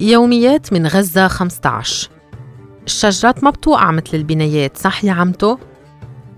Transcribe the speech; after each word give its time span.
يوميات 0.00 0.72
من 0.72 0.86
غزة 0.86 1.28
15 1.28 2.10
الشجرات 2.86 3.44
ما 3.44 3.50
بتوقع 3.50 3.90
مثل 3.90 4.16
البنايات 4.16 4.76
صح 4.76 5.04
يا 5.04 5.12
عمتو؟ 5.12 5.58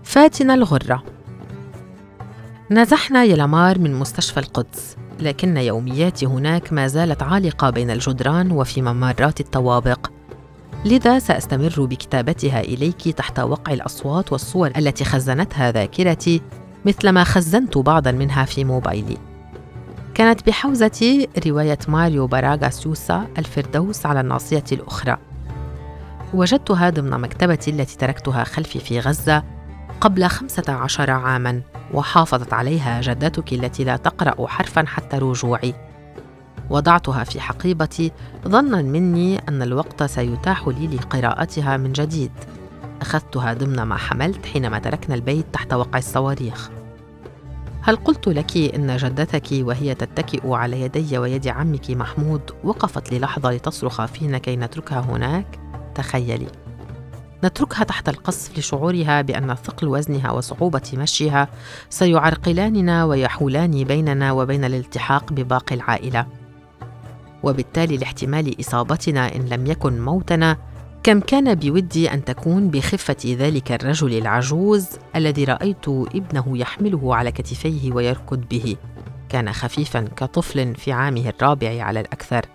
فاتنا 0.05 0.55
الغرة. 0.55 1.03
نزحنا 2.71 3.25
يلمار 3.25 3.79
من 3.79 3.95
مستشفى 3.95 4.41
القدس 4.41 4.97
لكن 5.21 5.57
يومياتي 5.57 6.27
هناك 6.27 6.73
ما 6.73 6.87
زالت 6.87 7.23
عالقة 7.23 7.71
بين 7.71 7.91
الجدران 7.91 8.53
وفي 8.53 8.83
ممرات 8.83 9.41
الطوابق. 9.41 10.11
لذا 10.85 11.19
سأستمر 11.19 11.85
بكتابتها 11.85 12.61
إليك 12.61 13.09
تحت 13.09 13.41
وقع 13.41 13.73
الأصوات 13.73 14.33
والصور 14.33 14.71
التي 14.77 15.05
خزنتها 15.05 15.73
ذاكرتي 15.73 16.43
مثلما 16.85 17.25
خزنت 17.25 17.79
بعضا 17.79 18.13
منها 18.13 18.45
في 18.45 18.65
موبايلي. 18.65 19.32
كانت 20.15 20.47
بحوزتي 20.47 21.29
رواية 21.47 21.79
ماريو 21.89 22.27
براغا 22.27 22.71
سوسا 22.71 23.29
الفردوس 23.39 24.07
على 24.07 24.21
الناصية 24.21 24.65
الأخرى. 24.73 25.17
وجدتها 26.35 26.91
ضمن 26.91 27.11
مكتبتي 27.11 27.71
التي 27.71 27.97
تركتها 27.97 28.45
خلفي 28.45 28.79
في 28.79 29.01
غزة 29.01 29.45
قبل 30.01 30.27
خمسة 30.27 30.73
عشر 30.73 31.11
عاماً 31.11 31.63
وحافظت 31.95 32.53
عليها 32.53 33.01
جدتك 33.01 33.53
التي 33.53 33.85
لا 33.85 33.97
تقرأ 33.97 34.47
حرفاً 34.47 34.85
حتى 34.87 35.19
رجوعي. 35.19 35.75
وضعتها 36.71 37.25
في 37.25 37.41
حقيبتي 37.41 38.13
ظنا 38.49 38.83
مني 38.83 39.39
أن 39.49 39.63
الوقت 39.63 40.03
سيتاح 40.03 40.69
لي 40.69 40.87
لقراءتها 40.87 41.77
من 41.77 41.93
جديد. 41.93 42.33
أخذتها 43.01 43.55
ضمن 43.55 43.83
ما 43.83 43.97
حملت 43.97 44.47
حينما 44.47 44.79
تركنا 44.79 45.15
البيت 45.15 45.47
تحت 45.53 45.73
وقع 45.73 45.99
الصواريخ. 45.99 46.71
هل 47.85 47.97
قلت 47.97 48.29
لك 48.29 48.57
إن 48.57 48.97
جدتك 48.97 49.47
وهي 49.53 49.95
تتكئ 49.95 50.53
على 50.53 50.81
يدي 50.81 51.19
ويد 51.19 51.49
عمك 51.49 51.91
محمود 51.91 52.51
وقفت 52.65 53.13
للحظة 53.13 53.51
لتصرخ 53.51 54.05
فينا 54.05 54.39
كي 54.39 54.57
نتركها 54.57 55.01
هناك؟ 55.01 55.61
تخيلي 55.95 56.47
نتركها 57.45 57.85
تحت 57.85 58.09
القصف 58.09 58.59
لشعورها 58.59 59.23
بأن 59.23 59.55
ثقل 59.55 59.89
وزنها 59.89 60.31
وصعوبة 60.31 60.91
مشيها 60.95 61.49
سيعرقلاننا 61.91 63.05
ويحولان 63.05 63.85
بيننا 63.85 64.33
وبين 64.33 64.65
الالتحاق 64.65 65.33
بباقي 65.33 65.75
العائلة 65.75 66.27
وبالتالي 67.43 67.97
لاحتمال 67.97 68.61
إصابتنا 68.61 69.37
إن 69.37 69.41
لم 69.41 69.67
يكن 69.67 70.01
موتنا 70.01 70.57
كم 71.03 71.21
كان 71.21 71.55
بودي 71.55 72.13
أن 72.13 72.25
تكون 72.25 72.69
بخفة 72.71 73.17
ذلك 73.27 73.73
الرجل 73.73 74.19
العجوز 74.19 74.89
الذي 75.17 75.45
رأيت 75.45 75.89
ابنه 75.89 76.59
يحمله 76.59 77.17
على 77.17 77.33
كتفيه 77.33 77.93
ويركض 77.93 78.41
به؟ 78.51 78.77
كان 79.29 79.53
خفيفا 79.53 80.01
كطفل 80.01 80.75
في 80.75 80.93
عامه 80.93 81.29
الرابع 81.29 81.85
على 81.85 82.01
الأكثر. 82.01 82.47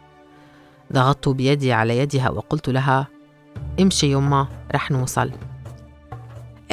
ضغطت 0.94 1.30
بيدي 1.30 1.74
على 1.74 1.98
يدها 1.98 2.30
وقلت 2.30 2.70
لها 2.70 3.08
امشي 3.80 4.12
يما 4.12 4.48
رح 4.72 4.92
نوصل. 4.92 5.32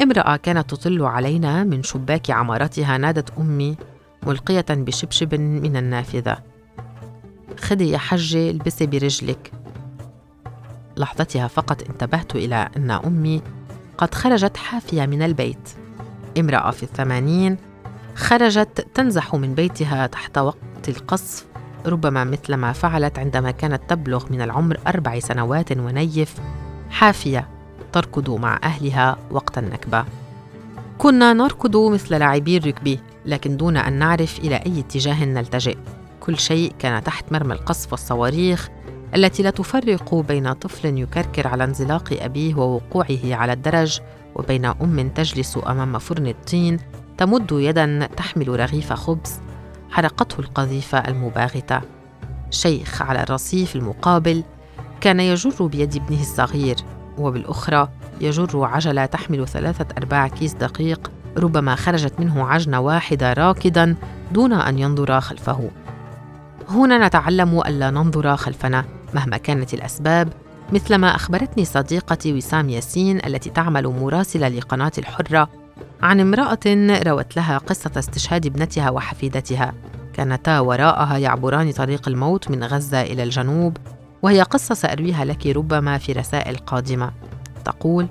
امرأة 0.01 0.35
كانت 0.35 0.69
تطل 0.69 1.01
علينا 1.03 1.63
من 1.63 1.83
شباك 1.83 2.31
عمارتها 2.31 2.97
نادت 2.97 3.37
أمي 3.37 3.77
ملقية 4.23 4.65
بشبشب 4.69 5.35
من 5.35 5.77
النافذة. 5.77 6.37
خدي 7.59 7.89
يا 7.89 7.97
حجة 7.97 8.49
البسي 8.49 8.85
برجلك. 8.85 9.64
لحظتها 10.97 11.47
فقط 11.47 11.89
انتبهت 11.89 12.35
إلى 12.35 12.69
أن 12.77 12.91
أمي 12.91 13.41
قد 13.97 14.13
خرجت 14.13 14.57
حافية 14.57 15.05
من 15.05 15.21
البيت. 15.21 15.69
امرأة 16.39 16.71
في 16.71 16.83
الثمانين 16.83 17.57
خرجت 18.15 18.87
تنزح 18.93 19.35
من 19.35 19.55
بيتها 19.55 20.07
تحت 20.07 20.37
وقت 20.37 20.89
القصف 20.89 21.45
ربما 21.85 22.23
مثل 22.23 22.53
ما 22.53 22.71
فعلت 22.71 23.19
عندما 23.19 23.51
كانت 23.51 23.81
تبلغ 23.89 24.25
من 24.29 24.41
العمر 24.41 24.79
أربع 24.87 25.19
سنوات 25.19 25.71
ونيف 25.71 26.35
حافية 26.89 27.47
تركض 27.93 28.29
مع 28.29 28.59
أهلها 28.63 29.17
وقت 29.31 29.57
النكبة. 29.57 30.05
كنا 30.97 31.33
نركض 31.33 31.77
مثل 31.77 32.15
لاعبي 32.15 32.57
الركبي 32.57 32.99
لكن 33.25 33.57
دون 33.57 33.77
أن 33.77 33.93
نعرف 33.93 34.39
إلى 34.39 34.55
أي 34.55 34.79
اتجاه 34.79 35.25
نلتجئ. 35.25 35.77
كل 36.19 36.39
شيء 36.39 36.73
كان 36.79 37.03
تحت 37.03 37.31
مرمى 37.31 37.53
القصف 37.53 37.91
والصواريخ 37.91 38.69
التي 39.15 39.43
لا 39.43 39.49
تفرق 39.49 40.15
بين 40.15 40.53
طفل 40.53 40.97
يكركر 40.97 41.47
على 41.47 41.63
انزلاق 41.63 42.17
أبيه 42.21 42.55
ووقوعه 42.55 43.19
على 43.25 43.53
الدرج 43.53 43.99
وبين 44.35 44.65
أم 44.65 45.09
تجلس 45.09 45.59
أمام 45.67 45.99
فرن 45.99 46.27
الطين 46.27 46.79
تمد 47.17 47.51
يدا 47.51 48.09
تحمل 48.17 48.59
رغيف 48.59 48.93
خبز. 48.93 49.39
حرقته 49.89 50.39
القذيفة 50.39 50.97
المباغتة. 50.97 51.81
شيخ 52.51 53.01
على 53.01 53.23
الرصيف 53.23 53.75
المقابل 53.75 54.43
كان 55.01 55.19
يجر 55.19 55.65
بيد 55.65 55.95
ابنه 55.95 56.21
الصغير 56.21 56.75
وبالأخرى 57.17 57.89
يجر 58.21 58.63
عجلة 58.63 59.05
تحمل 59.05 59.47
ثلاثة 59.47 59.85
أرباع 59.97 60.27
كيس 60.27 60.53
دقيق 60.53 61.11
ربما 61.37 61.75
خرجت 61.75 62.19
منه 62.19 62.47
عجنة 62.47 62.79
واحدة 62.79 63.33
راكدا 63.33 63.95
دون 64.31 64.53
أن 64.53 64.79
ينظر 64.79 65.21
خلفه. 65.21 65.69
هنا 66.69 67.07
نتعلم 67.07 67.59
ألا 67.59 67.89
ننظر 67.91 68.35
خلفنا. 68.37 68.94
مهما 69.13 69.37
كانت 69.37 69.73
الأسباب 69.73 70.33
مثلما 70.73 71.15
أخبرتني 71.15 71.65
صديقتي 71.65 72.33
وسام 72.33 72.69
ياسين 72.69 73.25
التي 73.25 73.49
تعمل 73.49 73.87
مراسلة 73.87 74.47
لقناة 74.47 74.91
الحرة 74.97 75.49
عن 76.01 76.19
امرأة 76.19 76.99
روت 77.07 77.35
لها 77.35 77.57
قصة 77.57 77.91
استشهاد 77.97 78.45
ابنتها 78.45 78.89
وحفيدتها. 78.89 79.73
كانتا 80.13 80.59
وراءها 80.59 81.17
يعبران 81.17 81.71
طريق 81.71 82.07
الموت 82.07 82.51
من 82.51 82.63
غزة 82.63 83.01
إلى 83.01 83.23
الجنوب 83.23 83.77
وهي 84.21 84.41
قصة 84.41 84.75
سأرويها 84.75 85.25
لك 85.25 85.47
ربما 85.47 85.97
في 85.97 86.11
رسائل 86.11 86.55
قادمة. 86.55 87.11
تقول 87.65 88.07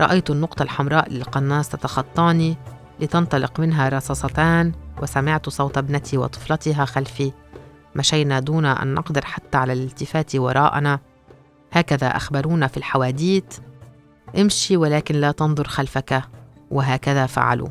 رأيت 0.00 0.30
النقطة 0.30 0.62
الحمراء 0.62 1.12
للقناص 1.12 1.68
تتخطاني 1.68 2.56
لتنطلق 3.00 3.60
منها 3.60 3.88
رصاصتان 3.88 4.72
وسمعت 5.02 5.48
صوت 5.48 5.78
ابنتي 5.78 6.18
وطفلتها 6.18 6.84
خلفي. 6.84 7.32
مشينا 7.96 8.40
دون 8.40 8.64
أن 8.64 8.94
نقدر 8.94 9.24
حتى 9.24 9.58
على 9.58 9.72
الالتفات 9.72 10.36
وراءنا. 10.36 10.98
هكذا 11.72 12.06
أخبرونا 12.06 12.66
في 12.66 12.76
الحواديت. 12.76 13.54
امشي 14.38 14.76
ولكن 14.76 15.14
لا 15.14 15.32
تنظر 15.32 15.68
خلفك. 15.68 16.22
وهكذا 16.70 17.26
فعلوا. 17.26 17.68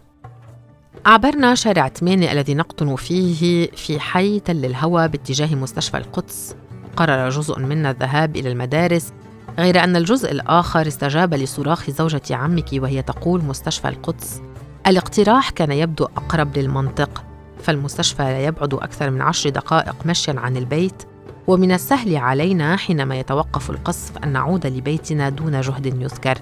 عبرنا 1.06 1.56
شارع 1.56 1.88
8 1.88 2.32
الذي 2.32 2.54
نقطن 2.54 2.96
فيه 2.96 3.72
في 3.72 4.00
حي 4.00 4.40
تل 4.40 4.66
الهوى 4.66 5.08
باتجاه 5.08 5.56
مستشفى 5.56 5.98
القدس. 5.98 6.56
قرر 6.96 7.30
جزء 7.30 7.60
منا 7.60 7.92
الذهاب 7.92 8.36
إلى 8.36 8.52
المدارس 8.52 9.14
غير 9.60 9.84
أن 9.84 9.96
الجزء 9.96 10.32
الآخر 10.32 10.88
استجاب 10.88 11.34
لصراخ 11.34 11.90
زوجة 11.90 12.22
عمك 12.32 12.70
وهي 12.74 13.02
تقول 13.02 13.44
مستشفى 13.44 13.88
القدس. 13.88 14.42
الاقتراح 14.88 15.50
كان 15.50 15.72
يبدو 15.72 16.06
أقرب 16.06 16.58
للمنطق. 16.58 17.24
فالمستشفى 17.66 18.24
لا 18.24 18.40
يبعد 18.40 18.74
أكثر 18.74 19.10
من 19.10 19.22
عشر 19.22 19.50
دقائق 19.50 19.96
مشيا 20.06 20.36
عن 20.38 20.58
البيت 20.58 21.04
ومن 21.48 21.72
السهل 21.72 22.18
علينا 22.18 22.76
حينما 22.76 23.16
يتوقف 23.16 23.70
القصف 23.70 24.18
أن 24.18 24.34
نعود 24.34 24.68
لبيتنا 24.68 25.30
دون 25.30 25.62
جهد 25.62 25.86
يذكر. 25.86 26.38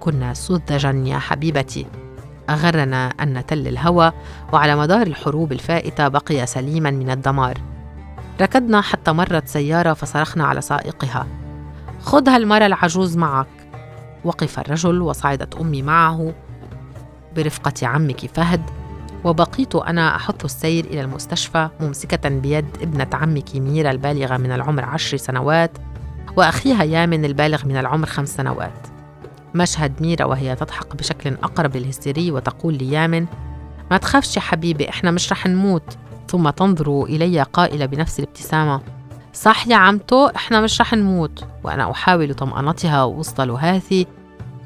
كنا 0.00 0.34
سذجا 0.34 1.02
يا 1.06 1.18
حبيبتي. 1.18 1.86
أغرنا 2.50 3.08
أن 3.08 3.38
نتل 3.38 3.68
الهوى 3.68 4.12
وعلى 4.52 4.76
مدار 4.76 5.06
الحروب 5.06 5.52
الفائتة 5.52 6.08
بقي 6.08 6.46
سليما 6.46 6.90
من 6.90 7.10
الدمار. 7.10 7.58
ركضنا 8.40 8.80
حتى 8.80 9.12
مرت 9.12 9.48
سيارة 9.48 9.92
فصرخنا 9.92 10.44
على 10.44 10.60
سائقها. 10.60 11.26
خذ 12.00 12.28
هالمرة 12.28 12.66
العجوز 12.66 13.16
معك. 13.16 13.46
وقف 14.24 14.58
الرجل 14.58 15.02
وصعدت 15.02 15.54
أمي 15.54 15.82
معه. 15.82 16.34
برفقة 17.36 17.86
عمك 17.86 18.26
فهد 18.34 18.79
وبقيت 19.24 19.74
أنا 19.74 20.16
أحث 20.16 20.44
السير 20.44 20.84
إلى 20.84 21.00
المستشفى 21.00 21.68
ممسكة 21.80 22.28
بيد 22.28 22.66
ابنة 22.82 23.06
عمك 23.12 23.56
ميرا 23.56 23.90
البالغة 23.90 24.36
من 24.36 24.52
العمر 24.52 24.84
عشر 24.84 25.16
سنوات 25.16 25.78
وأخيها 26.36 26.82
يامن 26.84 27.24
البالغ 27.24 27.66
من 27.66 27.76
العمر 27.76 28.06
خمس 28.06 28.36
سنوات. 28.36 28.86
مشهد 29.54 30.02
ميرا 30.02 30.24
وهي 30.24 30.56
تضحك 30.56 30.96
بشكل 30.96 31.34
أقرب 31.34 31.76
للهستيري 31.76 32.30
وتقول 32.30 32.74
ليامن 32.74 33.26
ما 33.90 33.96
تخافش 33.96 34.36
يا 34.36 34.40
حبيبي 34.40 34.88
إحنا 34.88 35.10
مش 35.10 35.32
رح 35.32 35.46
نموت. 35.46 35.96
ثم 36.28 36.50
تنظر 36.50 37.04
إلي 37.04 37.42
قائلة 37.42 37.86
بنفس 37.86 38.18
الابتسامة 38.18 38.80
صح 39.32 39.68
يا 39.68 39.76
عمتو 39.76 40.26
إحنا 40.26 40.60
مش 40.60 40.80
رح 40.80 40.94
نموت. 40.94 41.44
وأنا 41.64 41.90
أحاول 41.90 42.34
طمأنتها 42.34 43.04
وسط 43.04 43.40
لهاثي 43.40 44.06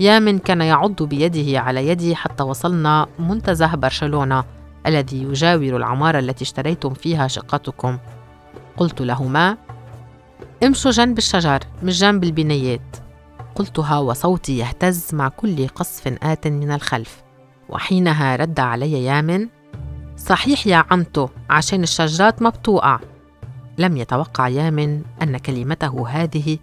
يامن 0.01 0.39
كان 0.39 0.61
يعض 0.61 1.03
بيده 1.03 1.61
على 1.61 1.89
يدي 1.89 2.17
حتى 2.17 2.43
وصلنا 2.43 3.07
منتزه 3.19 3.75
برشلونة 3.75 4.45
الذي 4.87 5.23
يجاور 5.23 5.77
العمارة 5.77 6.19
التي 6.19 6.45
اشتريتم 6.45 6.95
فيها 6.95 7.29
شقتكم. 7.29 7.99
قلت 8.77 9.01
لهما 9.01 9.57
امشوا 10.65 10.91
جنب 10.91 11.19
الشجر 11.19 11.59
مش 11.83 11.99
جنب 11.99 12.25
البنايات 12.25 12.97
قلتها 13.55 13.99
وصوتي 13.99 14.59
يهتز 14.59 15.15
مع 15.15 15.29
كل 15.29 15.69
قصف 15.69 16.19
آت 16.23 16.47
من 16.47 16.71
الخلف. 16.73 17.23
وحينها 17.69 18.37
رد 18.37 18.61
علي 18.61 19.05
يامن 19.05 19.49
صحيح 20.17 20.67
يا 20.67 20.85
عمتو 20.91 21.29
عشان 21.51 21.83
الشجرات 21.83 22.43
ما 22.43 22.51
بتوقع 22.51 22.99
لم 23.79 23.97
يتوقع 23.97 24.49
يامن 24.49 25.03
أن 25.23 25.37
كلمته 25.37 26.09
هذه 26.09 26.59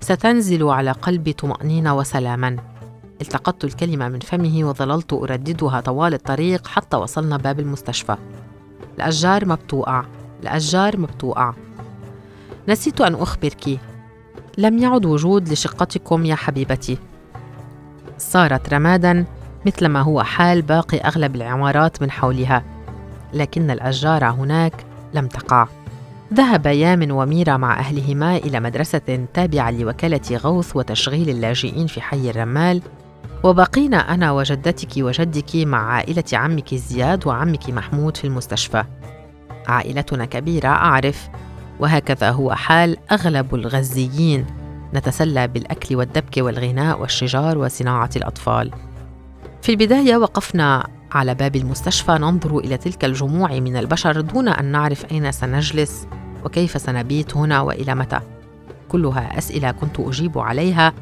ستنزل 0.00 0.64
على 0.64 0.90
قلبي 0.90 1.32
طمأنينة 1.32 1.96
وسلاما. 1.96 2.56
التقطت 3.20 3.64
الكلمة 3.64 4.08
من 4.08 4.20
فمه 4.20 4.68
وظللت 4.68 5.12
أرددها 5.12 5.80
طوال 5.80 6.14
الطريق 6.14 6.66
حتى 6.66 6.96
وصلنا 6.96 7.36
باب 7.36 7.60
المستشفى. 7.60 8.16
الأشجار 8.96 9.44
ما 9.44 9.54
بتوقع 9.54 10.04
الأشجار 10.42 10.96
ما 10.96 11.06
بتوقع 11.06 11.54
نسيت 12.68 13.00
أن 13.00 13.14
أخبرك. 13.14 13.80
لم 14.58 14.78
يعد 14.78 15.06
وجود 15.06 15.48
لشقتكم 15.48 16.24
يا 16.24 16.34
حبيبتي. 16.34 16.98
صارت 18.18 18.74
رمادا 18.74 19.24
مثل 19.66 19.86
ما 19.86 20.00
هو 20.00 20.22
حال 20.22 20.62
باقي 20.62 20.98
أغلب 20.98 21.36
العمارات 21.36 22.02
من 22.02 22.10
حولها. 22.10 22.64
لكن 23.32 23.70
الأشجار 23.70 24.24
هناك 24.24 24.84
لم 25.14 25.26
تقع. 25.26 25.68
ذهب 26.34 26.66
يامن 26.66 27.10
وميرا 27.10 27.56
مع 27.56 27.78
أهلهما 27.78 28.36
إلى 28.36 28.60
مدرسة 28.60 29.26
تابعة 29.34 29.70
لوكالة 29.70 30.36
غوث 30.36 30.76
وتشغيل 30.76 31.30
اللاجئين 31.30 31.86
في 31.86 32.00
حي 32.00 32.30
الرمال 32.30 32.82
وبقينا 33.44 34.14
أنا 34.14 34.32
وجدتك 34.32 34.88
وجدك 34.96 35.56
مع 35.56 35.92
عائلة 35.92 36.24
عمك 36.32 36.74
زياد 36.74 37.26
وعمك 37.26 37.70
محمود 37.70 38.16
في 38.16 38.26
المستشفى. 38.26 38.84
عائلتنا 39.66 40.24
كبيرة 40.24 40.68
أعرف. 40.68 41.28
وهكذا 41.80 42.30
هو 42.30 42.54
حال 42.54 42.96
أغلب 43.12 43.54
الغزيين. 43.54 44.46
نتسلى 44.94 45.48
بالأكل 45.48 45.96
والدبك 45.96 46.36
والغناء 46.36 47.00
والشجار 47.00 47.58
وصناعة 47.58 48.10
الأطفال. 48.16 48.70
في 49.62 49.68
البداية 49.68 50.16
وقفنا 50.16 50.86
على 51.12 51.34
باب 51.34 51.56
المستشفى 51.56 52.12
ننظر 52.12 52.58
إلى 52.58 52.76
تلك 52.76 53.04
الجموع 53.04 53.52
من 53.52 53.76
البشر 53.76 54.20
دون 54.20 54.48
أن 54.48 54.64
نعرف 54.64 55.12
أين 55.12 55.32
سنجلس 55.32 56.06
وكيف 56.44 56.80
سنبيت 56.80 57.36
هنا 57.36 57.60
وإلى 57.60 57.94
متى. 57.94 58.20
كلها 58.88 59.38
أسئلة 59.38 59.70
كنت 59.70 60.00
أجيب 60.00 60.38
عليها 60.38 60.92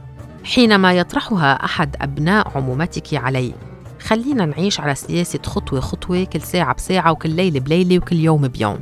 حينما 0.44 0.92
يطرحها 0.92 1.64
أحد 1.64 1.96
أبناء 2.00 2.52
عمومتك 2.56 3.14
علي. 3.14 3.54
خلينا 4.00 4.46
نعيش 4.46 4.80
على 4.80 4.94
سياسة 4.94 5.38
خطوة 5.46 5.80
خطوة 5.80 6.24
كل 6.24 6.40
ساعة 6.40 6.74
بساعة 6.74 7.12
وكل 7.12 7.30
ليلة 7.30 7.60
بليلة 7.60 7.98
وكل 7.98 8.16
يوم 8.16 8.48
بيوم. 8.48 8.78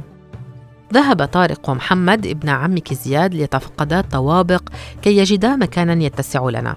ذهب 0.93 1.25
طارق 1.25 1.71
ومحمد 1.71 2.27
ابن 2.27 2.49
عمك 2.49 2.95
زياد 2.95 3.35
ليتفقدا 3.35 4.01
الطوابق 4.01 4.63
كي 5.03 5.17
يجدا 5.17 5.57
مكانا 5.57 6.05
يتسع 6.05 6.49
لنا. 6.49 6.77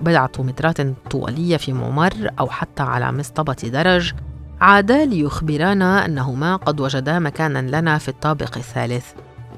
بضعة 0.00 0.32
مترات 0.38 0.80
طوالية 1.10 1.56
في 1.56 1.72
ممر 1.72 2.30
أو 2.40 2.48
حتى 2.48 2.82
على 2.82 3.12
مصطبة 3.12 3.56
درج. 3.64 4.12
عادا 4.60 5.04
ليخبرانا 5.04 6.04
أنهما 6.04 6.56
قد 6.56 6.80
وجدا 6.80 7.18
مكانا 7.18 7.78
لنا 7.80 7.98
في 7.98 8.08
الطابق 8.08 8.56
الثالث. 8.56 9.06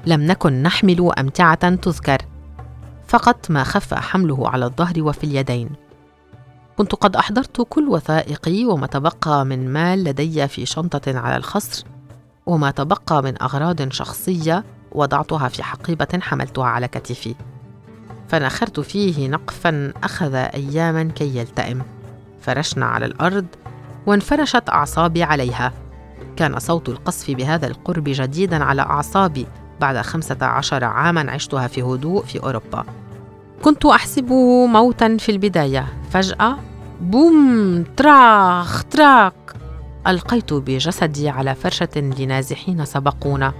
لم 0.05 0.21
نكن 0.21 0.63
نحمل 0.63 1.11
أمتعة 1.19 1.75
تذكر. 1.75 2.17
فقط 3.07 3.51
ما 3.51 3.63
خف 3.63 3.93
حمله 3.93 4.49
على 4.49 4.65
الظهر 4.65 4.93
وفي 5.01 5.23
اليدين. 5.23 5.69
كنت 6.77 6.95
قد 6.95 7.15
أحضرت 7.15 7.61
كل 7.69 7.87
وثائقي 7.87 8.65
وما 8.65 8.87
تبقى 8.87 9.45
من 9.45 9.73
مال 9.73 10.03
لدي 10.03 10.47
في 10.47 10.65
شنطة 10.65 11.19
على 11.19 11.37
الخصر 11.37 11.85
وما 12.45 12.71
تبقى 12.71 13.23
من 13.23 13.41
أغراض 13.41 13.91
شخصية 13.91 14.63
وضعتها 14.91 15.47
في 15.47 15.63
حقيبة 15.63 16.19
حملتها 16.21 16.65
على 16.65 16.87
كتفي. 16.87 17.35
فنخرت 18.27 18.79
فيه 18.79 19.27
نقفا 19.27 19.93
أخذ 20.03 20.35
أياما 20.35 21.03
كي 21.03 21.37
يلتئم. 21.37 21.81
فرشنا 22.41 22.85
على 22.85 23.05
الأرض 23.05 23.45
وانفرشت 24.05 24.69
أعصابي 24.69 25.23
عليها. 25.23 25.73
كان 26.35 26.59
صوت 26.59 26.89
القصف 26.89 27.31
بهذا 27.31 27.67
القرب 27.67 28.03
جديدا 28.07 28.63
على 28.63 28.81
أعصابي 28.81 29.47
بعد 29.81 29.97
خمسة 29.97 30.37
عشر 30.41 30.83
عاما 30.83 31.31
عشتها 31.31 31.67
في 31.67 31.81
هدوء 31.81 32.23
في 32.23 32.43
أوروبا. 32.43 32.85
كنت 33.63 33.85
أحسب 33.85 34.31
موتا 34.71 35.17
في 35.17 35.31
البداية. 35.31 35.85
فجأة 36.09 36.57
بوم 37.01 37.83
تراخ 37.97 38.83
تراك 38.83 39.33
ألقيت 40.07 40.53
بجسدي 40.53 41.29
على 41.29 41.55
فرشة 41.55 41.89
لنازحين 41.95 42.85
سبقونا. 42.85 43.53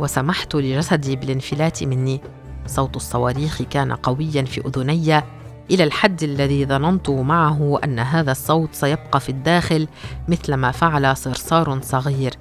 وسمحت 0.00 0.54
لجسدي 0.54 1.16
بالانفلات 1.16 1.84
مني. 1.84 2.20
صوت 2.66 2.96
الصواريخ 2.96 3.62
كان 3.62 3.92
قويا 3.92 4.42
في 4.42 4.60
أذني. 4.66 5.22
إلى 5.70 5.84
الحد 5.84 6.22
الذي 6.22 6.66
ظننت 6.66 7.10
معه 7.10 7.80
أن 7.84 7.98
هذا 7.98 8.32
الصوت 8.32 8.74
سيبقى 8.74 9.20
في 9.20 9.28
الداخل 9.28 9.88
مثل 10.28 10.54
ما 10.54 10.70
فعل 10.70 11.16
صرصار 11.16 11.78
صغير. 11.82 12.32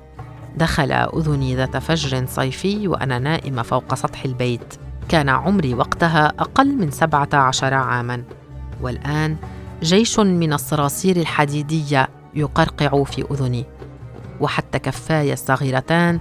دخل 0.58 0.92
أذني 0.92 1.56
ذات 1.56 1.78
فجر 1.78 2.26
صيفي 2.28 2.88
وأنا 2.88 3.20
نائمة 3.20 3.62
فوق 3.62 3.94
سطح 3.94 4.26
البيت. 4.26 4.74
كان 5.10 5.30
عمري 5.30 5.74
وقتها 5.74 6.28
أقل 6.28 6.76
من 6.76 6.92
سبعة 6.92 7.30
عشر 7.34 7.74
عاما. 7.74 8.24
والآن 8.82 9.38
جيش 9.84 10.20
من 10.20 10.54
الصراصير 10.54 11.18
الحديدية 11.18 12.08
يقرقع 12.34 13.04
في 13.04 13.26
أذني. 13.32 13.66
وحتى 14.42 14.80
كفاي 14.80 15.34
الصغيرتان 15.34 16.20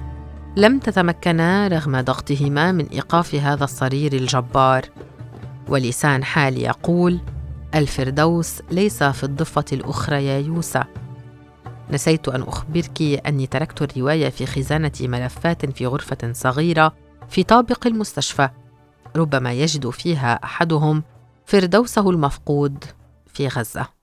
لم 0.56 0.78
تتمكنا 0.78 1.68
رغم 1.68 2.00
ضغطهما 2.00 2.72
من 2.72 2.86
إيقاف 2.86 3.34
هذا 3.34 3.64
الصرير 3.64 4.12
الجبار. 4.12 4.84
ولسان 5.68 6.24
حالي 6.24 6.62
يقول 6.62 7.20
الفردوس 7.74 8.62
ليس 8.70 9.02
في 9.02 9.24
الضفة 9.24 9.64
الأخرى 9.72 10.26
يا 10.26 10.38
يوسى 10.38 10.84
نسيت 11.90 12.28
أن 12.28 12.42
أخبرك 12.42 13.02
أني 13.02 13.46
تركت 13.46 13.82
الرواية 13.82 14.28
في 14.28 14.46
خزانة 14.46 14.92
ملفات 15.00 15.66
في 15.66 15.86
غرفة 15.86 16.32
صغيرة 16.32 16.94
في 17.28 17.42
طابق 17.42 17.86
المستشفى. 17.86 18.48
ربما 19.16 19.52
يجد 19.52 19.90
فيها 19.90 20.44
أحدهم 20.44 21.02
فردوسه 21.46 22.10
المفقود 22.10 22.84
في 23.26 23.48
غزة. 23.48 23.95